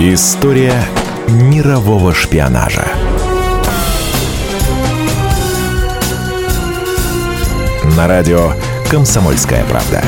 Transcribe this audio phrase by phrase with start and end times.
[0.00, 0.80] История
[1.26, 2.86] мирового шпионажа.
[7.96, 8.52] На радио
[8.88, 10.00] «Комсомольская правда».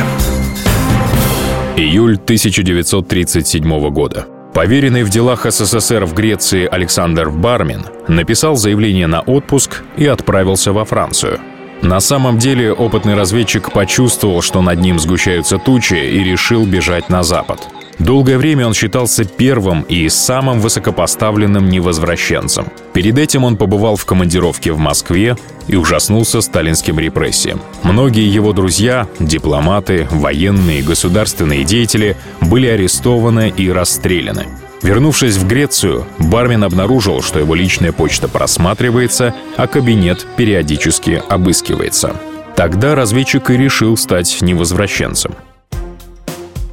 [1.77, 4.27] Июль 1937 года.
[4.55, 10.85] Поверенный в делах СССР в Греции Александр Бармин написал заявление на отпуск и отправился во
[10.85, 11.41] Францию.
[11.83, 17.25] На самом деле опытный разведчик почувствовал, что над ним сгущаются тучи и решил бежать на
[17.25, 17.59] запад–
[18.01, 22.67] Долгое время он считался первым и самым высокопоставленным невозвращенцем.
[22.95, 25.37] Перед этим он побывал в командировке в Москве
[25.69, 27.61] и ужаснулся сталинским репрессиям.
[27.83, 34.47] Многие его друзья, дипломаты, военные государственные деятели были арестованы и расстреляны.
[34.83, 42.17] Вернувшись в Грецию, Бармин обнаружил, что его личная почта просматривается, а кабинет периодически обыскивается.
[42.57, 45.35] Тогда разведчик и решил стать невозвращенцем.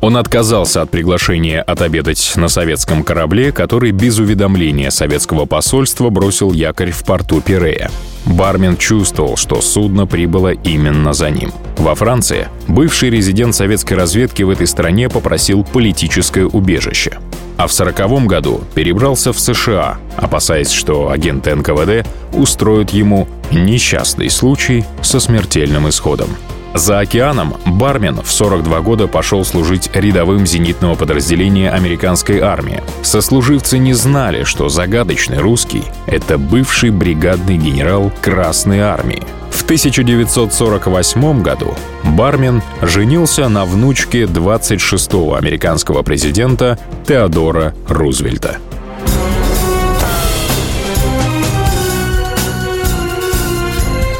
[0.01, 6.91] Он отказался от приглашения отобедать на советском корабле, который без уведомления советского посольства бросил якорь
[6.91, 7.89] в порту Пирея.
[8.25, 11.51] Бармен чувствовал, что судно прибыло именно за ним.
[11.77, 17.19] Во Франции бывший резидент советской разведки в этой стране попросил политическое убежище.
[17.55, 24.85] А в сороковом году перебрался в США, опасаясь, что агенты НКВД устроят ему несчастный случай
[25.01, 26.29] со смертельным исходом.
[26.77, 32.83] За океаном Бармен в 42 года пошел служить рядовым зенитного подразделения американской армии.
[33.01, 39.23] Сослуживцы не знали, что загадочный русский— это бывший бригадный генерал Красной армии.
[39.49, 48.59] В 1948 году Бармен женился на внучке 26-го американского президента Теодора Рузвельта.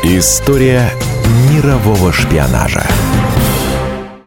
[0.03, 0.89] История
[1.27, 2.87] мирового шпионажа.